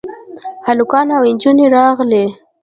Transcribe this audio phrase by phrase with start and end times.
[0.67, 2.23] هلکان او نجونې راغلې.